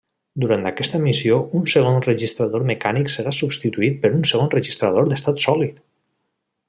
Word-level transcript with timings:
Durant 0.43 0.63
aquesta 0.69 1.01
missió 1.03 1.35
un 1.59 1.67
segon 1.73 1.99
registrador 2.07 2.65
mecànic 2.71 3.13
serà 3.17 3.35
substituït 3.41 4.01
per 4.07 4.11
un 4.21 4.27
segon 4.33 4.51
registrador 4.57 5.13
d'estat 5.13 5.47
sòlid. 5.49 5.79